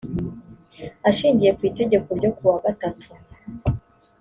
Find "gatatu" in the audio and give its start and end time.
2.65-3.09